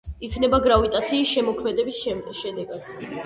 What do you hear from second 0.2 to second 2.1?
იქმნება გრავიტაციის ზემოქმედების